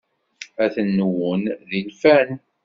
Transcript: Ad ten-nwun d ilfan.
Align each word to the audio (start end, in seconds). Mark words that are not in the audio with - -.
Ad 0.63 0.69
ten-nwun 0.75 1.43
d 1.69 1.69
ilfan. 1.79 2.29